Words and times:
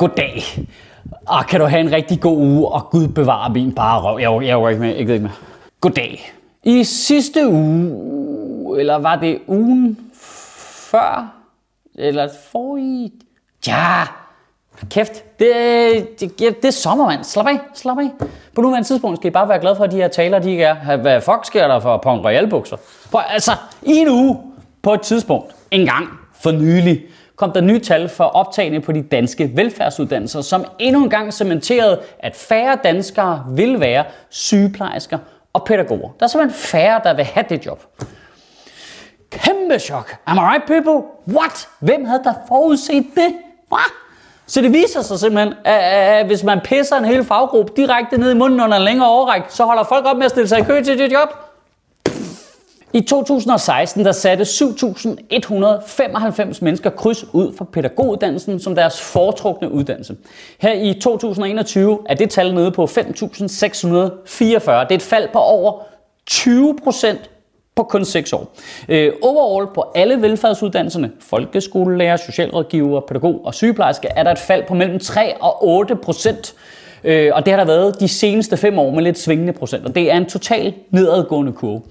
Goddag. 0.00 0.42
Og 1.26 1.46
kan 1.46 1.60
du 1.60 1.66
have 1.66 1.80
en 1.80 1.92
rigtig 1.92 2.20
god 2.20 2.36
uge, 2.36 2.68
og 2.68 2.90
Gud 2.90 3.08
bevare 3.08 3.50
min 3.52 3.74
bare 3.74 4.00
røv. 4.00 4.18
Jeg, 4.18 4.48
jeg, 4.48 4.62
jeg, 4.62 4.70
ikke 4.70 4.80
med. 4.80 4.96
jeg 4.96 5.06
ved 5.06 5.14
ikke 5.14 5.22
med. 5.22 5.30
Goddag. 5.80 6.32
I 6.62 6.84
sidste 6.84 7.48
uge, 7.48 8.80
eller 8.80 8.98
var 8.98 9.16
det 9.16 9.38
ugen 9.46 9.98
før, 10.90 11.32
eller 11.94 12.28
forrige... 12.52 13.12
Ja, 13.66 14.02
kæft. 14.90 15.38
Det, 15.38 15.50
det, 16.20 16.38
det, 16.38 16.62
det 16.62 16.68
er 16.68 16.72
sommer, 16.72 17.06
mand. 17.06 17.24
Slap 17.24 17.46
af, 17.46 17.58
slap 17.74 17.98
af. 17.98 18.10
På 18.54 18.60
nuværende 18.60 18.88
tidspunkt 18.88 19.18
skal 19.18 19.28
I 19.28 19.30
bare 19.30 19.48
være 19.48 19.60
glade 19.60 19.76
for, 19.76 19.84
at 19.84 19.92
de 19.92 19.96
her 19.96 20.08
taler, 20.08 20.38
de 20.38 20.50
ikke 20.50 20.64
er. 20.64 20.96
Hvad 20.96 21.20
fuck 21.20 21.44
sker 21.44 21.68
der 21.68 21.80
for 21.80 21.96
Pong 21.96 22.24
Royal 22.24 22.50
bukser? 22.50 22.76
For 23.10 23.18
altså, 23.18 23.52
i 23.82 23.92
en 23.92 24.08
uge, 24.08 24.38
på 24.82 24.94
et 24.94 25.00
tidspunkt, 25.00 25.54
en 25.70 25.86
gang 25.86 26.08
for 26.34 26.50
nylig, 26.50 27.02
kom 27.40 27.52
der 27.52 27.60
nye 27.60 27.80
tal 27.80 28.08
for 28.08 28.24
optagende 28.24 28.80
på 28.80 28.92
de 28.92 29.02
danske 29.02 29.50
velfærdsuddannelser, 29.54 30.40
som 30.40 30.64
endnu 30.78 31.04
en 31.04 31.10
gang 31.10 31.34
cementerede, 31.34 32.00
at 32.18 32.36
færre 32.36 32.78
danskere 32.84 33.44
vil 33.48 33.80
være 33.80 34.04
sygeplejersker 34.28 35.18
og 35.52 35.64
pædagoger. 35.64 36.10
Der 36.20 36.26
er 36.26 36.28
simpelthen 36.28 36.60
færre, 36.60 37.00
der 37.04 37.14
vil 37.14 37.24
have 37.24 37.46
det 37.48 37.66
job. 37.66 37.82
Kæmpe 39.30 39.78
chok. 39.78 40.16
Am 40.26 40.36
I 40.36 40.40
right, 40.40 40.66
people? 40.66 41.08
What? 41.28 41.68
Hvem 41.78 42.04
havde 42.04 42.20
der 42.24 42.34
forudset 42.48 43.06
det? 43.14 43.34
Hvad? 43.68 43.92
Så 44.46 44.60
det 44.60 44.72
viser 44.72 45.02
sig 45.02 45.18
simpelthen, 45.18 45.54
at, 45.64 45.80
at 45.82 46.26
hvis 46.26 46.44
man 46.44 46.60
pisser 46.64 46.96
en 46.96 47.04
hel 47.04 47.24
faggruppe 47.24 47.72
direkte 47.76 48.18
ned 48.18 48.30
i 48.30 48.34
munden 48.34 48.60
under 48.60 48.76
en 48.76 48.82
længere 48.82 49.08
overræk, 49.08 49.42
så 49.48 49.64
holder 49.64 49.84
folk 49.84 50.06
op 50.06 50.16
med 50.16 50.24
at 50.24 50.30
stille 50.30 50.48
sig 50.48 50.58
i 50.58 50.62
kø 50.62 50.82
til 50.82 50.98
det 50.98 51.12
job. 51.12 51.28
I 52.92 53.00
2016 53.00 54.04
der 54.04 54.12
satte 54.12 54.44
7.195 54.44 56.58
mennesker 56.60 56.90
kryds 56.90 57.34
ud 57.34 57.56
for 57.56 57.64
pædagoguddannelsen 57.64 58.60
som 58.60 58.74
deres 58.74 59.00
foretrukne 59.00 59.72
uddannelse. 59.72 60.16
Her 60.58 60.72
i 60.72 60.94
2021 61.00 61.98
er 62.06 62.14
det 62.14 62.30
tal 62.30 62.54
nede 62.54 62.70
på 62.70 62.84
5.644. 62.84 62.98
Det 62.98 64.70
er 64.70 64.86
et 64.90 65.02
fald 65.02 65.28
på 65.32 65.38
over 65.38 65.82
20 66.26 66.76
procent 66.84 67.30
på 67.76 67.82
kun 67.82 68.04
6 68.04 68.32
år. 68.32 68.54
Øh, 68.88 69.12
overall 69.22 69.66
på 69.74 69.84
alle 69.94 70.22
velfærdsuddannelserne, 70.22 71.10
folkeskolelærer, 71.20 72.16
socialrådgiver, 72.16 73.00
pædagog 73.00 73.40
og 73.44 73.54
sygeplejerske, 73.54 74.08
er 74.08 74.22
der 74.22 74.30
et 74.30 74.38
fald 74.38 74.64
på 74.68 74.74
mellem 74.74 74.98
3 74.98 75.42
og 75.42 75.68
8 75.68 75.96
procent. 75.96 76.54
Øh, 77.04 77.30
og 77.34 77.46
det 77.46 77.52
har 77.52 77.58
der 77.58 77.66
været 77.66 78.00
de 78.00 78.08
seneste 78.08 78.56
5 78.56 78.78
år 78.78 78.90
med 78.90 79.02
lidt 79.02 79.18
svingende 79.18 79.52
procent. 79.52 79.86
Og 79.86 79.94
det 79.94 80.12
er 80.12 80.16
en 80.16 80.26
total 80.26 80.74
nedadgående 80.90 81.52
kurve. 81.52 81.82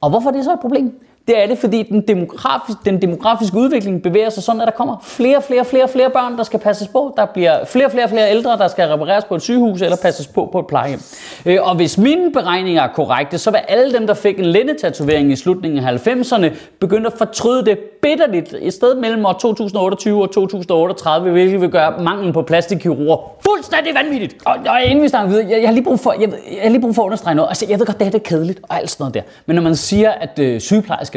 Og 0.00 0.10
hvorfor 0.10 0.30
er 0.30 0.34
det 0.34 0.44
så 0.44 0.52
et 0.52 0.60
problem? 0.60 1.00
Det 1.30 1.42
er 1.42 1.46
det, 1.46 1.58
fordi 1.58 1.82
den, 1.82 2.00
demografisk, 2.00 2.78
den 2.84 3.02
demografiske 3.02 3.56
udvikling 3.56 4.02
bevæger 4.02 4.30
sig 4.30 4.42
sådan, 4.42 4.60
at 4.60 4.66
der 4.66 4.72
kommer 4.72 4.96
flere, 5.02 5.42
flere, 5.42 5.64
flere, 5.64 5.88
flere 5.88 6.10
børn, 6.10 6.36
der 6.38 6.44
skal 6.44 6.60
passes 6.60 6.88
på. 6.88 7.14
Der 7.16 7.26
bliver 7.26 7.64
flere, 7.64 7.90
flere, 7.90 8.08
flere 8.08 8.30
ældre, 8.30 8.58
der 8.58 8.68
skal 8.68 8.88
repareres 8.88 9.24
på 9.24 9.34
et 9.34 9.42
sygehus 9.42 9.82
eller 9.82 9.96
passes 10.02 10.26
på 10.26 10.48
på 10.52 10.58
et 10.58 10.66
plejehjem. 10.66 11.00
Øh, 11.46 11.58
og 11.62 11.76
hvis 11.76 11.98
mine 11.98 12.32
beregninger 12.32 12.82
er 12.82 12.88
korrekte, 12.88 13.38
så 13.38 13.50
vil 13.50 13.60
alle 13.68 13.92
dem, 13.92 14.06
der 14.06 14.14
fik 14.14 14.38
en 14.38 14.44
lændetatovering 14.44 15.32
i 15.32 15.36
slutningen 15.36 15.84
af 15.84 16.08
90'erne, 16.08 16.46
begynde 16.80 17.06
at 17.06 17.12
fortryde 17.18 17.64
det 17.64 17.78
bitterligt 18.02 18.54
i 18.62 18.70
stedet 18.70 18.98
mellem 18.98 19.26
år 19.26 19.32
2028 19.32 20.22
og 20.22 20.30
2038, 20.32 21.30
hvilket 21.30 21.60
vil 21.60 21.70
gøre 21.70 22.02
manglen 22.02 22.32
på 22.32 22.42
plastikkirurger 22.42 23.16
fuldstændig 23.48 23.94
vanvittigt. 23.94 24.36
Og, 24.44 24.56
og 24.66 24.82
inden 24.82 25.04
vi 25.04 25.08
snakker 25.08 25.30
videre, 25.30 25.46
jeg, 25.50 25.60
jeg, 25.60 25.68
har 25.68 25.74
lige 25.74 25.84
brug 25.84 26.00
for, 26.00 26.14
jeg, 26.20 26.32
jeg 26.52 26.62
har 26.62 26.70
lige 26.70 26.80
brug 26.80 26.94
for 26.94 27.02
at 27.02 27.06
understrege 27.06 27.34
noget. 27.34 27.48
Altså, 27.48 27.66
jeg 27.68 27.78
ved 27.78 27.86
godt, 27.86 27.98
det 27.98 28.06
her 28.06 28.10
det 28.10 28.18
er 28.18 28.28
kedeligt 28.28 28.60
og 28.62 28.76
alt 28.76 28.90
sådan 28.90 29.02
noget 29.02 29.14
der. 29.14 29.22
Men 29.46 29.56
når 29.56 29.62
man 29.62 29.76
siger, 29.76 30.10
at 30.10 30.38
øh, 30.38 30.60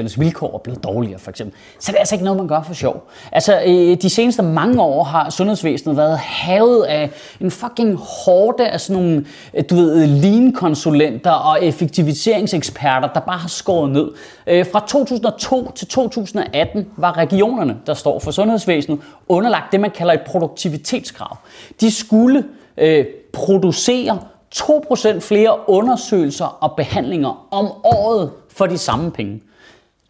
sygeplejerskernes 0.10 0.20
vilkår 0.20 0.54
er 0.54 0.58
blevet 0.58 0.84
dårligere, 0.84 1.20
for 1.20 1.30
eksempel, 1.30 1.58
så 1.80 1.92
det 1.92 1.96
er 1.96 2.00
altså 2.00 2.16
ikke 2.16 2.26
noget, 2.26 2.38
man 2.38 2.48
gør 2.48 2.62
for 2.62 2.74
sjov. 2.74 3.10
Altså, 3.32 3.62
øh, 3.66 3.98
de 4.02 4.10
seneste 4.10 4.44
mange 4.44 4.82
år 4.82 5.04
har 5.04 5.30
sundhedsvæsenet 5.30 5.98
været 5.98 6.18
havet 6.18 6.84
af 6.84 7.10
en 7.42 7.52
fucking 7.52 7.98
hårde 7.98 8.68
af 8.68 8.82
sådan 8.82 9.02
nogle, 9.02 9.26
øh, 9.54 9.64
du 9.70 9.76
ved, 9.76 10.08
lean-konsulenter 10.08 11.32
og 11.32 11.66
effektiviseringseksperter, 11.66 13.08
der 13.14 13.20
bare 13.20 13.38
har 13.38 13.48
skåret 13.48 13.92
ned. 13.92 14.12
Øh, 14.48 14.66
fra 14.72 14.80
2002 14.88 15.72
til 15.76 15.88
2018 15.88 16.88
var 16.98 17.18
regionerne, 17.18 17.78
der 17.86 17.94
står 17.94 18.20
for 18.20 18.32
sundhedsvæsenet, 18.32 19.00
underlagt 19.28 19.72
det, 19.72 19.80
man 19.80 19.92
kalder 19.92 20.14
et 20.14 20.22
produktivitetskrav. 20.22 21.38
De 21.82 21.92
skulle 21.92 22.44
øh, 22.78 23.06
producere 23.34 24.20
2% 24.56 25.20
flere 25.20 25.70
undersøgelser 25.70 26.46
og 26.46 26.74
behandlinger 26.78 27.48
om 27.52 27.72
året 27.84 28.32
for 28.50 28.66
de 28.66 28.78
samme 28.78 29.12
penge. 29.12 29.42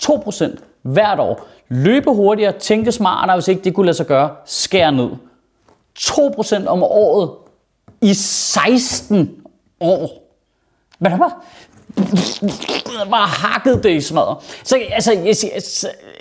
2% 0.05 0.57
hvert 0.81 1.19
år. 1.19 1.47
Løbe 1.69 2.11
hurtigere, 2.11 2.51
tænke 2.51 2.91
smartere, 2.91 3.35
hvis 3.35 3.47
ikke 3.47 3.63
det 3.63 3.73
kunne 3.73 3.85
lade 3.85 3.97
sig 3.97 4.05
gøre, 4.05 4.29
skær 4.45 4.91
ned. 4.91 5.09
2% 5.99 6.67
om 6.67 6.83
året 6.83 7.31
i 8.01 8.13
16 8.13 9.35
år. 9.79 10.23
Men 10.99 11.11
er 11.11 11.17
det 13.01 13.11
bare 13.11 13.27
hakket 13.27 13.83
det 13.83 13.89
i 13.89 14.01
smadret. 14.01 14.37
Så 14.63 14.79
altså, 14.91 15.13
jeg, 15.13 15.37
siger, 15.37 15.53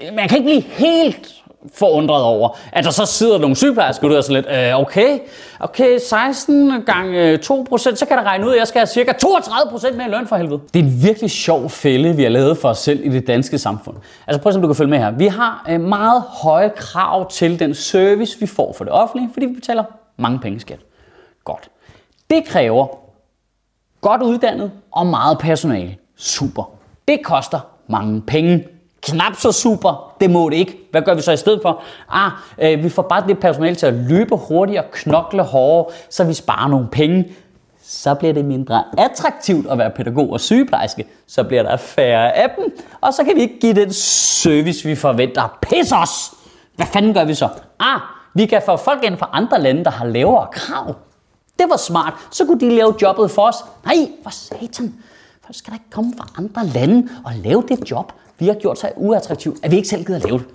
jeg, 0.02 0.14
man 0.14 0.28
kan 0.28 0.38
ikke 0.38 0.48
blive 0.48 0.62
helt 0.62 1.41
forundret 1.74 2.22
over, 2.22 2.58
at 2.72 2.84
der 2.84 2.90
så 2.90 3.06
sidder 3.06 3.38
nogle 3.38 3.56
sygeplejersker 3.56 4.08
ud 4.08 4.14
og 4.14 4.24
sådan 4.24 4.44
lidt, 4.44 4.70
øh, 4.70 4.80
okay, 4.80 5.18
okay, 5.60 5.98
16 5.98 6.82
gange 6.86 7.28
øh, 7.28 7.38
2 7.38 7.66
procent, 7.68 7.98
så 7.98 8.06
kan 8.06 8.16
der 8.18 8.22
regne 8.22 8.46
ud, 8.46 8.52
at 8.52 8.58
jeg 8.58 8.66
skal 8.66 8.78
have 8.78 8.86
cirka 8.86 9.12
32 9.12 9.70
procent 9.70 9.96
mere 9.96 10.10
løn 10.10 10.26
for 10.26 10.36
helvede. 10.36 10.60
Det 10.74 10.80
er 10.80 10.84
en 10.84 11.02
virkelig 11.02 11.30
sjov 11.30 11.70
fælde, 11.70 12.16
vi 12.16 12.22
har 12.22 12.30
lavet 12.30 12.58
for 12.58 12.68
os 12.68 12.78
selv 12.78 13.04
i 13.04 13.08
det 13.08 13.26
danske 13.26 13.58
samfund. 13.58 13.96
Altså 14.26 14.42
prøv 14.42 14.50
at 14.50 14.54
se, 14.54 14.58
om 14.58 14.62
du 14.62 14.68
kan 14.68 14.76
følge 14.76 14.90
med 14.90 14.98
her. 14.98 15.10
Vi 15.10 15.26
har 15.26 15.66
øh, 15.70 15.80
meget 15.80 16.22
høje 16.22 16.70
krav 16.76 17.30
til 17.30 17.58
den 17.58 17.74
service, 17.74 18.40
vi 18.40 18.46
får 18.46 18.72
for 18.72 18.84
det 18.84 18.92
offentlige, 18.92 19.30
fordi 19.32 19.46
vi 19.46 19.54
betaler 19.54 19.84
mange 20.16 20.38
penge 20.38 20.56
i 20.56 20.60
skat. 20.60 20.78
Godt. 21.44 21.70
Det 22.30 22.44
kræver 22.44 22.86
godt 24.00 24.22
uddannet 24.22 24.70
og 24.90 25.06
meget 25.06 25.38
personale. 25.38 25.96
Super. 26.16 26.70
Det 27.08 27.24
koster 27.24 27.60
mange 27.86 28.22
penge. 28.22 28.64
Knap 29.02 29.36
så 29.36 29.52
super, 29.52 30.14
det 30.20 30.30
må 30.30 30.48
det 30.48 30.56
ikke. 30.56 30.78
Hvad 30.90 31.02
gør 31.02 31.14
vi 31.14 31.22
så 31.22 31.32
i 31.32 31.36
stedet 31.36 31.60
for? 31.62 31.82
Ah, 32.10 32.30
øh, 32.58 32.84
vi 32.84 32.88
får 32.88 33.02
bare 33.02 33.24
det 33.28 33.38
personale 33.38 33.76
til 33.76 33.86
at 33.86 33.94
løbe 33.94 34.36
hurtigere, 34.36 34.84
knokle 34.92 35.42
hårdere, 35.42 35.94
så 36.10 36.24
vi 36.24 36.34
sparer 36.34 36.68
nogle 36.68 36.88
penge. 36.92 37.32
Så 37.84 38.14
bliver 38.14 38.32
det 38.32 38.44
mindre 38.44 38.84
attraktivt 38.98 39.66
at 39.66 39.78
være 39.78 39.90
pædagog 39.90 40.30
og 40.30 40.40
sygeplejerske. 40.40 41.06
Så 41.26 41.44
bliver 41.44 41.62
der 41.62 41.76
færre 41.76 42.36
af 42.36 42.50
dem, 42.58 42.78
og 43.00 43.14
så 43.14 43.24
kan 43.24 43.36
vi 43.36 43.40
ikke 43.40 43.60
give 43.60 43.74
den 43.74 43.92
service, 43.92 44.88
vi 44.88 44.94
forventer. 44.94 45.58
Pis 45.62 45.92
os! 45.92 46.34
Hvad 46.76 46.86
fanden 46.86 47.14
gør 47.14 47.24
vi 47.24 47.34
så? 47.34 47.48
Ah, 47.80 48.00
vi 48.34 48.46
kan 48.46 48.62
få 48.66 48.76
folk 48.76 49.04
ind 49.04 49.16
fra 49.16 49.30
andre 49.32 49.60
lande, 49.60 49.84
der 49.84 49.90
har 49.90 50.06
lavere 50.06 50.46
krav. 50.52 50.94
Det 51.58 51.66
var 51.70 51.76
smart. 51.76 52.14
Så 52.30 52.44
kunne 52.44 52.60
de 52.60 52.74
lave 52.76 52.94
jobbet 53.02 53.30
for 53.30 53.42
os. 53.42 53.56
Nej, 53.84 54.08
for 54.22 54.30
satan. 54.30 54.94
Folk 55.44 55.56
skal 55.56 55.70
da 55.70 55.74
ikke 55.74 55.90
komme 55.90 56.14
fra 56.18 56.26
andre 56.38 56.66
lande 56.66 57.08
og 57.24 57.32
lave 57.44 57.64
det 57.68 57.90
job, 57.90 58.12
vi 58.38 58.46
har 58.46 58.54
gjort 58.54 58.78
så 58.78 58.90
uattraktivt, 58.96 59.56
at 59.62 59.70
vi 59.70 59.76
ikke 59.76 59.88
selv 59.88 60.04
gider 60.04 60.18
at 60.18 60.24
lave 60.24 60.38
det. 60.38 60.46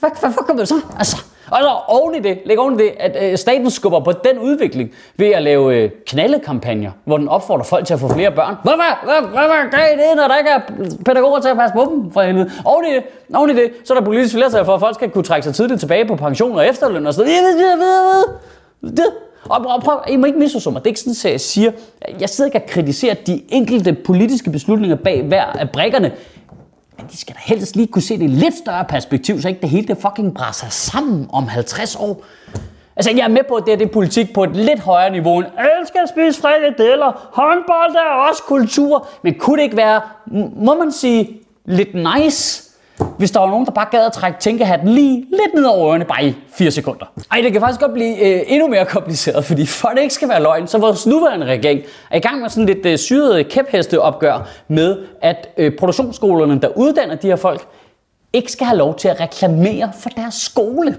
Hvad, 0.00 0.10
hvad, 0.20 0.30
hvad 0.30 0.44
kommer 0.46 0.62
det 0.62 0.68
så? 0.68 0.80
Altså, 0.98 1.16
og 1.50 1.58
så 1.60 1.68
oven 1.86 2.14
i 2.14 2.20
det, 2.20 2.38
læg 2.46 2.58
oven 2.58 2.80
i 2.80 2.82
det, 2.82 2.92
at 2.98 3.30
øh, 3.30 3.38
staten 3.38 3.70
skubber 3.70 4.00
på 4.00 4.12
den 4.12 4.38
udvikling 4.38 4.90
ved 5.16 5.26
at 5.26 5.42
lave 5.42 5.76
øh, 5.76 5.90
knaldekampagner, 6.06 6.90
hvor 7.04 7.16
den 7.16 7.28
opfordrer 7.28 7.64
folk 7.64 7.86
til 7.86 7.94
at 7.94 8.00
få 8.00 8.08
flere 8.08 8.30
børn. 8.30 8.54
Hvad, 8.62 8.74
hvad, 8.74 8.84
hvad, 9.04 9.30
hvad, 9.30 9.46
hvad 9.46 9.70
gør 9.70 9.78
I 9.78 9.96
det, 9.96 10.16
når 10.16 10.28
der 10.28 10.36
ikke 10.36 10.50
er 10.50 10.60
pædagoger 11.04 11.40
til 11.40 11.48
at 11.48 11.56
passe 11.56 11.74
på 11.74 11.90
dem? 11.90 12.12
For 12.12 12.22
helvede. 12.22 12.50
Oven 12.64 12.84
i 12.84 12.94
det, 12.94 13.02
oven 13.34 13.50
i 13.50 13.54
det, 13.54 13.70
så 13.84 13.94
er 13.94 13.98
der 13.98 14.04
politisk 14.04 14.34
flertal 14.34 14.64
for, 14.64 14.74
at 14.74 14.80
folk 14.80 14.94
skal 14.94 15.10
kunne 15.10 15.24
trække 15.24 15.44
sig 15.44 15.54
tidligt 15.54 15.80
tilbage 15.80 16.04
på 16.04 16.16
pension 16.16 16.58
og 16.58 16.66
efterløn 16.66 17.06
og 17.06 17.14
sådan 17.14 17.28
noget. 17.78 18.24
Det. 18.82 19.06
Og, 19.48 19.66
og 19.66 19.82
prøv, 19.82 20.00
I 20.08 20.16
må 20.16 20.26
ikke 20.26 20.38
misforstå 20.38 20.70
mig. 20.70 20.80
Det 20.84 20.86
er 20.86 20.90
ikke 20.90 21.00
sådan, 21.00 21.12
at 21.28 21.32
jeg 21.32 21.40
siger, 21.40 21.72
jeg 22.20 22.28
sidder 22.28 22.48
ikke 22.48 22.64
og 22.64 22.70
kritiserer 22.70 23.14
de 23.14 23.42
enkelte 23.48 23.92
politiske 23.92 24.50
beslutninger 24.50 24.96
bag 24.96 25.22
hver 25.22 25.44
af 25.44 25.70
brækkerne. 25.70 26.12
Men 26.96 27.06
de 27.12 27.16
skal 27.16 27.34
da 27.34 27.40
helst 27.44 27.76
lige 27.76 27.86
kunne 27.86 28.02
se 28.02 28.18
det 28.18 28.24
i 28.24 28.26
lidt 28.26 28.54
større 28.54 28.84
perspektiv, 28.84 29.40
så 29.42 29.48
ikke 29.48 29.60
det 29.60 29.70
hele 29.70 29.86
det 29.88 29.96
fucking 29.98 30.34
brænder 30.34 30.66
sammen 30.70 31.28
om 31.32 31.48
50 31.48 31.96
år. 31.96 32.24
Altså, 32.96 33.10
jeg 33.16 33.24
er 33.24 33.28
med 33.28 33.40
på, 33.48 33.54
at 33.54 33.64
det 33.66 33.72
her, 33.72 33.78
det 33.78 33.84
er 33.88 33.92
politik 33.92 34.32
på 34.34 34.44
et 34.44 34.56
lidt 34.56 34.80
højere 34.80 35.10
niveau. 35.10 35.38
end, 35.38 35.46
elsker 35.80 36.02
at 36.02 36.08
spise 36.08 36.40
frikadeller. 36.40 37.28
Håndbold 37.32 37.94
er 37.94 38.28
også 38.30 38.42
kultur. 38.42 39.08
Men 39.22 39.34
kunne 39.38 39.56
det 39.56 39.62
ikke 39.62 39.76
være, 39.76 40.00
m- 40.26 40.64
må 40.64 40.74
man 40.74 40.92
sige, 40.92 41.40
lidt 41.64 41.88
nice, 41.94 42.65
hvis 43.18 43.30
der 43.30 43.40
var 43.40 43.46
nogen, 43.46 43.66
der 43.66 43.72
bare 43.72 43.86
gad 43.90 44.06
at 44.06 44.12
trække 44.12 44.40
tænkehatten 44.40 44.88
lige 44.88 45.16
lidt 45.16 45.54
ned 45.54 45.64
over 45.64 45.88
ørerne, 45.88 46.04
bare 46.04 46.26
i 46.26 46.34
4 46.48 46.70
sekunder. 46.70 47.06
Ej, 47.32 47.40
det 47.40 47.52
kan 47.52 47.60
faktisk 47.60 47.80
godt 47.80 47.92
blive 47.92 48.26
øh, 48.26 48.42
endnu 48.46 48.68
mere 48.68 48.84
kompliceret, 48.84 49.44
fordi 49.44 49.66
for 49.66 49.88
at 49.88 49.96
det 49.96 50.02
ikke 50.02 50.14
skal 50.14 50.28
være 50.28 50.42
løgn, 50.42 50.66
så 50.66 50.78
vores 50.78 51.06
nuværende 51.06 51.46
regering 51.46 51.80
er 52.10 52.16
i 52.16 52.20
gang 52.20 52.40
med 52.40 52.50
sådan 52.50 52.66
lidt 52.66 52.86
øh, 52.86 52.98
syrede 52.98 53.44
kæphesteopgør 53.44 54.48
med, 54.68 54.96
at 55.22 55.48
øh, 55.56 55.72
produktionsskolerne, 55.78 56.60
der 56.60 56.68
uddanner 56.76 57.14
de 57.14 57.26
her 57.26 57.36
folk, 57.36 57.66
ikke 58.32 58.52
skal 58.52 58.66
have 58.66 58.78
lov 58.78 58.96
til 58.96 59.08
at 59.08 59.20
reklamere 59.20 59.92
for 60.00 60.08
deres 60.08 60.34
skole. 60.34 60.96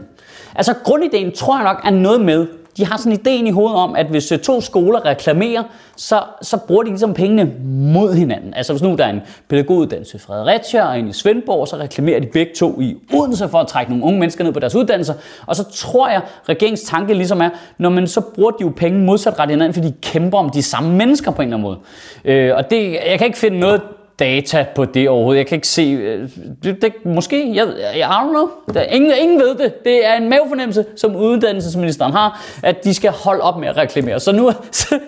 Altså 0.56 0.74
grundideen 0.84 1.32
tror 1.32 1.56
jeg 1.58 1.64
nok 1.64 1.82
er 1.86 1.90
noget 1.90 2.22
med, 2.22 2.48
de 2.78 2.86
har 2.86 2.98
sådan 2.98 3.12
en 3.12 3.20
idé 3.20 3.48
i 3.48 3.52
hovedet 3.52 3.78
om, 3.78 3.96
at 3.96 4.06
hvis 4.06 4.32
øh, 4.32 4.40
to 4.40 4.62
skoler 4.62 5.06
reklamerer, 5.06 5.64
så, 5.96 6.24
så 6.42 6.58
bruger 6.58 6.84
de 6.84 6.90
ligesom 6.90 7.14
pengene 7.14 7.52
mod 7.94 8.14
hinanden. 8.14 8.54
Altså 8.54 8.74
hvis 8.74 8.82
nu 8.84 8.96
der 8.96 9.06
er 9.06 9.10
en 9.10 9.22
pædagoguddannelse 9.48 10.18
i 10.18 10.20
Fredericia 10.20 10.88
og 10.88 11.00
en 11.00 11.08
i 11.08 11.14
Svendborg, 11.14 11.68
så 11.68 11.78
reklamerer 11.78 12.20
de 12.20 12.28
begge 12.28 12.52
to 12.56 12.82
i 12.82 12.96
Odense 13.14 13.50
for 13.50 13.58
at 13.58 13.68
trække 13.68 13.92
nogle 13.92 14.06
unge 14.06 14.20
mennesker 14.20 14.44
ned 14.44 14.52
på 14.52 14.60
deres 14.60 14.76
uddannelser. 14.76 15.14
Og 15.46 15.56
så 15.56 15.64
tror 15.64 16.10
jeg, 16.10 16.22
regeringens 16.50 16.84
tanke 16.84 17.14
ligesom 17.14 17.42
er, 17.42 17.50
når 17.78 17.90
man 17.90 18.08
så 18.08 18.22
bruger 18.22 18.52
de 18.52 18.58
jo 18.62 18.74
penge 18.76 19.00
modsat 19.00 19.40
ret 19.40 19.50
hinanden, 19.50 19.74
fordi 19.74 19.88
de 19.88 19.94
kæmper 20.02 20.38
om 20.38 20.50
de 20.50 20.64
samme 20.64 20.96
mennesker 20.96 21.32
på 21.32 21.42
en 21.42 21.48
eller 21.48 21.58
anden 21.58 21.70
måde. 21.70 21.80
Øh, 22.26 22.56
og 22.56 22.70
det, 22.70 22.92
jeg 23.10 23.18
kan 23.18 23.28
ikke 23.28 23.38
finde 23.38 23.60
noget 23.60 23.82
data 24.20 24.66
på 24.76 24.86
det 24.86 25.10
overhovedet. 25.10 25.38
Jeg 25.38 25.48
kan 25.48 25.56
ikke 25.56 25.68
se... 25.68 25.82
Øh, 25.82 26.30
det, 26.64 26.82
det, 26.82 26.94
måske, 27.06 27.56
jeg, 27.56 27.68
I 27.96 28.02
don't 28.02 28.30
know. 28.30 28.50
Der, 28.74 28.82
ingen, 28.82 29.12
ingen 29.22 29.40
ved 29.40 29.56
det. 29.56 29.84
Det 29.84 30.06
er 30.06 30.14
en 30.14 30.30
mavefornemmelse, 30.30 30.86
som 30.96 31.16
uddannelsesministeren 31.16 32.12
har, 32.12 32.46
at 32.64 32.84
de 32.84 32.94
skal 32.94 33.12
holde 33.12 33.42
op 33.42 33.60
med 33.60 33.68
at 33.68 33.78
reklamere. 33.78 34.20
Så 34.20 34.32
nu, 34.32 34.52
så, 34.72 35.00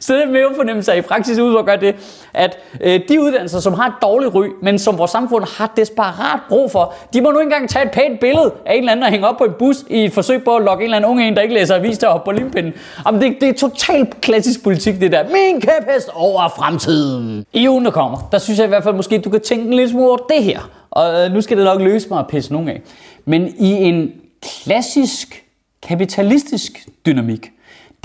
så 0.00 0.16
den 0.16 0.32
mavefornemmelse 0.32 0.92
er 0.92 0.96
i 0.96 1.00
praksis 1.00 1.38
ud 1.38 1.58
at 1.58 1.66
gøre 1.66 1.80
det, 1.80 1.94
at 2.34 2.58
øh, 2.80 3.00
de 3.08 3.20
uddannelser, 3.20 3.60
som 3.60 3.74
har 3.74 3.86
et 3.86 3.94
dårligt 4.02 4.34
ry, 4.34 4.46
men 4.62 4.78
som 4.78 4.98
vores 4.98 5.10
samfund 5.10 5.44
har 5.58 5.72
desperat 5.76 6.40
brug 6.48 6.70
for, 6.70 6.94
de 7.12 7.20
må 7.20 7.30
nu 7.30 7.38
engang 7.38 7.68
tage 7.68 7.84
et 7.84 7.90
pænt 7.90 8.20
billede 8.20 8.52
af 8.66 8.74
en 8.74 8.78
eller 8.78 8.92
anden, 8.92 9.04
der 9.04 9.10
hænger 9.10 9.28
op 9.28 9.38
på 9.38 9.44
en 9.44 9.52
bus 9.58 9.76
i 9.90 10.04
et 10.04 10.12
forsøg 10.12 10.44
på 10.44 10.56
at 10.56 10.62
lokke 10.62 10.82
en 10.82 10.84
eller 10.84 10.96
anden 10.96 11.10
unge 11.10 11.28
en, 11.28 11.36
der 11.36 11.42
ikke 11.42 11.54
læser 11.54 11.74
avis 11.74 11.98
til 11.98 12.06
at 12.06 12.12
hoppe 12.12 12.24
på 12.24 12.32
limpinden. 12.32 12.72
Jamen, 13.06 13.20
det, 13.20 13.36
det 13.40 13.48
er 13.48 13.52
totalt 13.52 14.20
klassisk 14.20 14.62
politik, 14.64 15.00
det 15.00 15.12
der. 15.12 15.24
Min 15.24 15.60
kæphest 15.60 16.08
over 16.14 16.48
fremtiden. 16.48 17.44
I 17.52 17.68
ugen, 17.68 17.84
der 17.84 17.90
kommer, 17.90 18.28
der 18.32 18.38
synes 18.38 18.58
jeg 18.58 18.64
i 18.64 18.68
hvert 18.68 18.82
fald 18.82 18.94
måske, 18.94 19.18
du 19.18 19.30
kan 19.30 19.40
tænke 19.40 19.64
en 19.64 19.74
lille 19.74 19.90
smule 19.90 20.08
over 20.08 20.16
det 20.16 20.44
her. 20.44 20.70
Og 20.90 21.24
øh, 21.24 21.32
nu 21.32 21.40
skal 21.40 21.56
det 21.56 21.64
nok 21.64 21.80
løse 21.80 22.08
mig 22.08 22.18
at 22.18 22.26
pisse 22.26 22.52
nogen 22.52 22.68
af. 22.68 22.82
Men 23.24 23.54
i 23.58 23.72
en 23.72 24.12
klassisk 24.42 25.44
kapitalistisk 25.82 26.86
dynamik, 27.06 27.50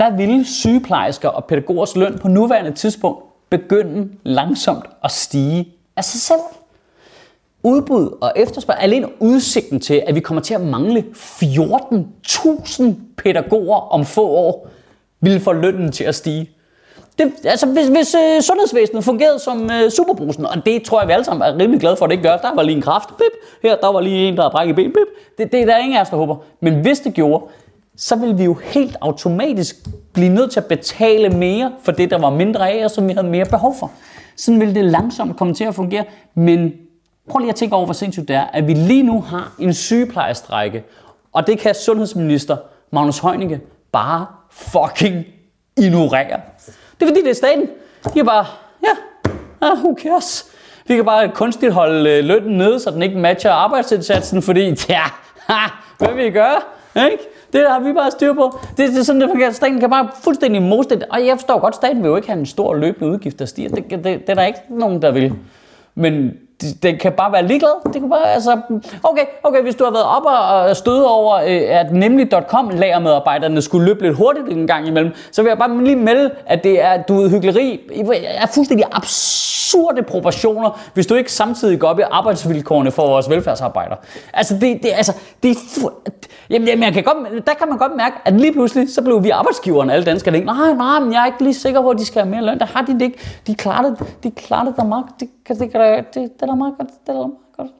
der 0.02 0.16
ville 0.16 0.44
sygeplejersker 0.44 1.28
og 1.28 1.44
pædagogers 1.44 1.96
løn 1.96 2.18
på 2.18 2.28
nuværende 2.28 2.72
tidspunkt 2.72 3.24
begynde 3.50 4.08
langsomt 4.22 4.84
at 5.04 5.10
stige 5.10 5.68
af 5.96 6.04
sig 6.04 6.20
selv. 6.20 6.40
Udbud 7.62 8.18
og 8.20 8.32
efterspørgsel, 8.36 8.82
alene 8.82 9.08
udsigten 9.22 9.80
til, 9.80 10.02
at 10.06 10.14
vi 10.14 10.20
kommer 10.20 10.42
til 10.42 10.54
at 10.54 10.60
mangle 10.60 11.04
14.000 11.14 12.82
pædagoger 13.16 13.76
om 13.76 14.04
få 14.04 14.28
år, 14.28 14.68
ville 15.20 15.40
få 15.40 15.52
lønnen 15.52 15.92
til 15.92 16.04
at 16.04 16.14
stige. 16.14 16.50
Det, 17.18 17.32
altså, 17.44 17.66
hvis, 17.66 17.88
hvis 17.88 18.14
øh, 18.14 18.42
sundhedsvæsenet 18.42 19.04
fungerede 19.04 19.38
som 19.38 19.70
øh, 19.70 19.90
superbrusen, 19.90 20.46
og 20.46 20.66
det 20.66 20.82
tror 20.82 21.00
jeg, 21.00 21.08
vi 21.08 21.12
alle 21.12 21.24
sammen 21.24 21.48
er 21.48 21.58
rimelig 21.58 21.80
glade 21.80 21.96
for, 21.96 22.04
at 22.04 22.10
det 22.10 22.16
ikke 22.16 22.28
gør. 22.28 22.36
Der 22.36 22.54
var 22.54 22.62
lige 22.62 22.76
en 22.76 22.82
kraft, 22.82 23.08
pip. 23.08 23.62
Her, 23.62 23.76
der 23.76 23.92
var 23.92 24.00
lige 24.00 24.28
en, 24.28 24.36
der 24.36 24.42
havde 24.42 24.52
brækket 24.52 24.76
ben, 24.76 24.92
pip. 24.92 25.38
Det, 25.38 25.52
det 25.52 25.66
der 25.66 25.74
er 25.74 25.78
ingen 25.78 25.96
af 25.96 26.00
os, 26.00 26.08
der 26.08 26.16
håber. 26.16 26.36
Men 26.60 26.80
hvis 26.80 27.00
det 27.00 27.14
gjorde, 27.14 27.44
så 27.96 28.16
vil 28.16 28.38
vi 28.38 28.44
jo 28.44 28.54
helt 28.54 28.96
automatisk 29.00 29.76
blive 30.12 30.28
nødt 30.28 30.50
til 30.50 30.60
at 30.60 30.66
betale 30.66 31.28
mere 31.28 31.72
for 31.82 31.92
det, 31.92 32.10
der 32.10 32.18
var 32.18 32.30
mindre 32.30 32.70
af, 32.70 32.84
og 32.84 32.90
som 32.90 33.08
vi 33.08 33.12
havde 33.12 33.26
mere 33.26 33.44
behov 33.44 33.74
for. 33.78 33.90
Sådan 34.36 34.60
ville 34.60 34.74
det 34.74 34.84
langsomt 34.84 35.36
komme 35.36 35.54
til 35.54 35.64
at 35.64 35.74
fungere, 35.74 36.04
men 36.34 36.72
prøv 37.30 37.38
lige 37.38 37.48
at 37.48 37.56
tænke 37.56 37.76
over, 37.76 37.84
hvor 37.84 37.92
sindssygt 37.92 38.28
det 38.28 38.36
er, 38.36 38.46
at 38.52 38.66
vi 38.66 38.74
lige 38.74 39.02
nu 39.02 39.20
har 39.20 39.54
en 39.58 39.74
sygeplejestrække, 39.74 40.84
og 41.32 41.46
det 41.46 41.58
kan 41.58 41.74
sundhedsminister 41.74 42.56
Magnus 42.90 43.18
Heunicke 43.18 43.60
bare 43.92 44.26
fucking 44.50 45.24
ignorere. 45.76 46.40
Det 47.00 47.02
er 47.02 47.06
fordi, 47.06 47.22
det 47.22 47.30
er 47.30 47.34
staten. 47.34 47.68
De 48.14 48.18
er 48.20 48.24
bare, 48.24 48.46
ja, 48.82 48.96
ah, 49.60 49.78
who 49.78 49.96
cares? 50.02 50.46
Vi 50.86 50.96
kan 50.96 51.04
bare 51.04 51.30
kunstigt 51.34 51.72
holde 51.72 52.10
øh, 52.10 52.24
lønnen 52.24 52.58
nede, 52.58 52.80
så 52.80 52.90
den 52.90 53.02
ikke 53.02 53.18
matcher 53.18 53.50
arbejdsindsatsen, 53.52 54.42
fordi, 54.42 54.74
ja, 54.88 55.02
ha, 55.48 55.68
hvad 55.98 56.14
vil 56.14 56.26
I 56.26 56.30
gøre? 56.30 56.60
Ikke? 56.96 57.24
Det 57.52 57.64
har 57.68 57.80
vi 57.80 57.92
bare 57.92 58.10
styr 58.10 58.32
på. 58.32 58.58
Det, 58.76 58.88
det 58.88 58.98
er 58.98 59.02
sådan, 59.02 59.20
det 59.20 59.30
fungerer. 59.30 59.50
Staten 59.50 59.80
kan 59.80 59.90
bare 59.90 60.08
fuldstændig 60.24 60.62
mose 60.62 60.88
det. 60.88 61.04
Og 61.10 61.26
jeg 61.26 61.36
forstår 61.36 61.58
godt, 61.58 61.74
staten 61.74 62.02
vil 62.02 62.08
jo 62.08 62.16
ikke 62.16 62.28
have 62.28 62.38
en 62.38 62.46
stor 62.46 62.74
løbende 62.74 63.10
udgift, 63.12 63.38
der 63.38 63.44
stiger. 63.44 63.68
Det, 63.68 63.90
det, 63.90 64.04
det 64.04 64.28
er 64.28 64.34
der 64.34 64.42
ikke 64.42 64.60
nogen, 64.68 65.02
der 65.02 65.10
vil. 65.10 65.32
Men 65.94 66.32
den 66.82 66.98
kan 66.98 67.12
bare 67.12 67.32
være 67.32 67.46
ligeglad. 67.46 67.92
Det 67.92 68.00
kan 68.00 68.10
bare, 68.10 68.32
altså, 68.32 68.60
okay, 69.02 69.22
okay, 69.42 69.62
hvis 69.62 69.74
du 69.74 69.84
har 69.84 69.90
været 69.90 70.04
op 70.04 70.22
og 70.68 70.76
støde 70.76 71.08
over, 71.08 71.36
øh, 71.36 71.80
at 71.80 71.92
nemlig.com 71.92 72.70
lagermedarbejderne 72.70 73.62
skulle 73.62 73.86
løbe 73.86 74.02
lidt 74.02 74.16
hurtigt 74.16 74.48
en 74.48 74.66
gang 74.66 74.86
imellem, 74.86 75.12
så 75.32 75.42
vil 75.42 75.48
jeg 75.48 75.58
bare 75.58 75.84
lige 75.84 75.96
melde, 75.96 76.30
at 76.46 76.64
det 76.64 76.82
er, 76.82 77.02
du 77.02 77.14
ved, 77.14 77.30
hyggeleri 77.30 77.80
er 78.24 78.46
fuldstændig 78.54 78.86
absurde 78.92 80.02
proportioner, 80.02 80.80
hvis 80.94 81.06
du 81.06 81.14
ikke 81.14 81.32
samtidig 81.32 81.80
går 81.80 81.88
op 81.88 81.98
i 81.98 82.02
arbejdsvilkårene 82.10 82.90
for 82.90 83.06
vores 83.06 83.30
velfærdsarbejdere. 83.30 83.96
Altså, 84.32 84.54
det, 84.54 84.82
det, 84.82 84.90
altså, 84.96 85.12
det 85.42 85.50
er 85.50 85.54
Jamen, 86.50 86.68
jamen 86.68 86.84
jeg 86.84 86.92
kan 86.92 87.04
godt, 87.04 87.46
der 87.46 87.54
kan 87.54 87.68
man 87.68 87.78
godt 87.78 87.96
mærke, 87.96 88.16
at 88.24 88.40
lige 88.40 88.52
pludselig, 88.52 88.94
så 88.94 89.02
blev 89.02 89.24
vi 89.24 89.30
arbejdsgiverne, 89.30 89.92
alle 89.92 90.04
danskere. 90.04 90.34
Ikke? 90.34 90.46
Nej, 90.46 90.72
nej, 90.72 91.00
men 91.00 91.12
jeg 91.12 91.22
er 91.22 91.26
ikke 91.26 91.42
lige 91.42 91.54
sikker 91.54 91.80
på, 91.80 91.90
at 91.90 91.98
de 91.98 92.04
skal 92.04 92.22
have 92.22 92.30
mere 92.30 92.44
løn. 92.44 92.58
Der 92.58 92.66
har 92.66 92.82
de 92.82 92.92
det 92.92 93.02
ikke. 93.02 93.18
De 93.46 93.54
klarer 93.54 93.82
det, 93.82 93.98
de 94.22 94.30
klarer 94.30 94.64
det 94.64 94.76
der 94.76 94.84
meget, 94.84 95.04
det, 95.20 95.28
det, 95.48 95.58
det, 95.58 95.72
det, 95.72 96.14
det, 96.14 96.40
det 96.40 96.48
er 96.52 96.56
meget 96.56 96.74
godt. 96.78 96.90
Det 97.06 97.08
er 97.08 97.18
meget 97.18 97.32
godt. 97.56 97.70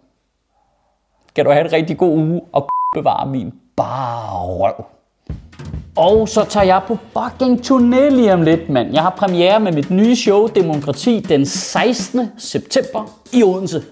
Kan 1.35 1.45
du 1.45 1.51
have 1.51 1.65
en 1.67 1.73
rigtig 1.73 1.99
god 1.99 2.19
uge 2.19 2.41
og 2.53 2.69
bevare 2.97 3.27
min 3.27 3.53
bare 3.77 4.47
røv. 4.47 4.85
Og 5.97 6.29
så 6.29 6.45
tager 6.45 6.67
jeg 6.67 6.83
på 6.87 6.97
fucking 6.97 7.61
turné 7.61 8.09
lige 8.09 8.33
om 8.33 8.43
lidt, 8.43 8.69
mand. 8.69 8.93
Jeg 8.93 9.03
har 9.03 9.11
premiere 9.11 9.61
med 9.61 9.73
mit 9.73 9.91
nye 9.91 10.17
show, 10.17 10.47
Demokrati, 10.47 11.21
den 11.21 11.47
16. 11.47 12.21
september 12.39 13.05
i 13.33 13.43
Odense. 13.43 13.83